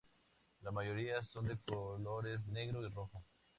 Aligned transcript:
La 0.61 0.71
mayoría 0.71 1.21
son 1.21 1.45
de 1.47 1.59
colores 1.59 2.43
negro 2.47 2.83
y 2.83 2.89
rojo. 2.89 3.23